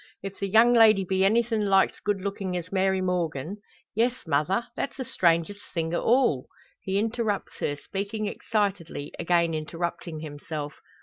[0.23, 3.57] If the young lady be anythin' like's good lookin' as Mary Morgan"
[3.95, 4.65] "Yes, mother!
[4.75, 6.47] that's the strangest thing o' all"
[6.81, 10.79] He interrupts her, speaking excitedly; again interrupting himself.